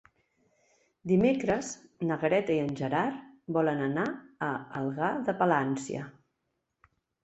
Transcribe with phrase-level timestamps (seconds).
[1.11, 1.69] Dimecres
[2.11, 3.23] na Greta i en Gerard
[3.61, 4.09] volen anar
[4.49, 4.53] a
[4.85, 6.13] Algar de Palància.